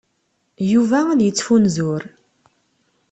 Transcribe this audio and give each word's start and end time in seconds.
Yuba 0.71 0.99
ad 1.11 1.19
yettfunzur. 1.23 2.03